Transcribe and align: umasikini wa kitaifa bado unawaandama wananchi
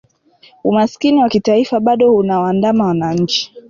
umasikini 0.63 1.19
wa 1.21 1.29
kitaifa 1.29 1.79
bado 1.79 2.15
unawaandama 2.15 2.85
wananchi 2.85 3.53